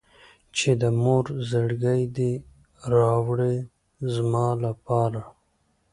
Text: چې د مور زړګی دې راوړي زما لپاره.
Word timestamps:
چې 0.57 0.69
د 0.81 0.83
مور 1.01 1.25
زړګی 1.49 2.01
دې 2.17 2.31
راوړي 2.95 3.57
زما 4.13 4.47
لپاره. 4.65 5.21